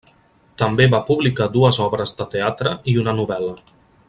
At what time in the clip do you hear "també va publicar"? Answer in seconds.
0.61-1.47